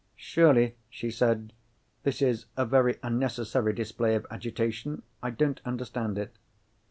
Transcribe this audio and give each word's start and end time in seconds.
"Surely," 0.15 0.77
she 0.89 1.11
said, 1.11 1.53
"this 2.01 2.23
is 2.23 2.47
a 2.57 2.65
very 2.65 2.97
unnecessary 3.03 3.71
display 3.71 4.15
of 4.15 4.25
agitation? 4.31 5.03
I 5.21 5.29
don't 5.29 5.61
understand 5.63 6.17
it." 6.17 6.33